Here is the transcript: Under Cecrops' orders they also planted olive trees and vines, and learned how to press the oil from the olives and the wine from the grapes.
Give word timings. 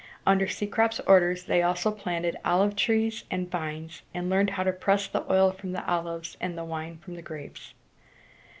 Under 0.25 0.47
Cecrops' 0.47 0.99
orders 1.01 1.43
they 1.43 1.61
also 1.61 1.91
planted 1.91 2.35
olive 2.43 2.75
trees 2.75 3.23
and 3.29 3.51
vines, 3.51 4.01
and 4.15 4.31
learned 4.31 4.49
how 4.49 4.63
to 4.63 4.73
press 4.73 5.05
the 5.07 5.31
oil 5.31 5.51
from 5.51 5.73
the 5.73 5.85
olives 5.87 6.37
and 6.41 6.57
the 6.57 6.65
wine 6.65 6.97
from 6.97 7.13
the 7.13 7.21
grapes. 7.21 7.75